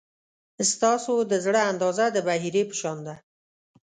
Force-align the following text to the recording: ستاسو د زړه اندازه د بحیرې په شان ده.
ستاسو 0.71 1.13
د 1.31 1.33
زړه 1.45 1.61
اندازه 1.71 2.05
د 2.11 2.17
بحیرې 2.27 2.63
په 2.69 2.75
شان 2.79 2.97
ده. 3.07 3.15